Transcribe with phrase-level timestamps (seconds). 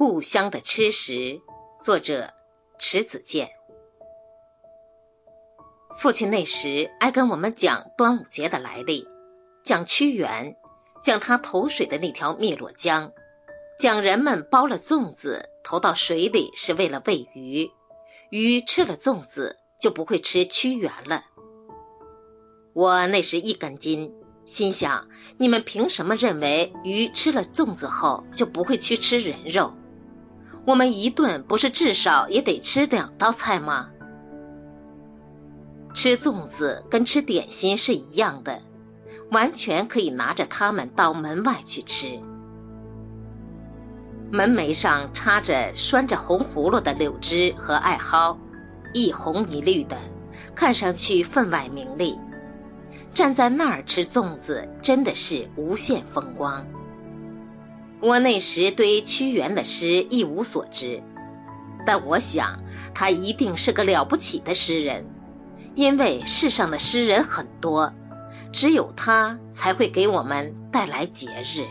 [0.00, 1.42] 故乡的吃食，
[1.82, 2.32] 作者
[2.78, 3.50] 迟子建。
[5.98, 9.06] 父亲那时爱跟我们讲端午节的来历，
[9.62, 10.56] 讲屈原，
[11.04, 13.12] 讲他投水的那条汨罗江，
[13.78, 17.70] 讲人们包了粽子投到水里是为了喂鱼，
[18.30, 21.24] 鱼吃了粽子就不会吃屈原了。
[22.72, 24.14] 我那时一根筋，
[24.46, 25.06] 心想：
[25.36, 29.74] 你们凭什么认为鱼吃了粽子后就不会去吃人肉？
[30.66, 33.88] 我们一顿不是至少也得吃两道菜吗？
[35.92, 38.60] 吃粽子跟吃点心是一样的，
[39.32, 42.18] 完全可以拿着它们到门外去吃。
[44.30, 48.36] 门楣上插着拴着红葫芦的柳枝和艾蒿，
[48.92, 49.98] 一红一绿的，
[50.54, 52.16] 看上去分外明丽。
[53.12, 56.64] 站在那儿吃粽子，真的是无限风光。
[58.00, 61.02] 我那时对屈原的诗一无所知，
[61.86, 62.58] 但我想
[62.94, 65.06] 他一定是个了不起的诗人，
[65.74, 67.92] 因为世上的诗人很多，
[68.52, 71.66] 只有他才会给我们带来节日。